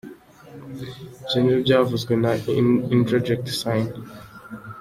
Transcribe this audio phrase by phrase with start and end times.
[1.21, 2.31] Ibyo ni ibyavuzwe na
[2.95, 3.93] Indrajeet Singh.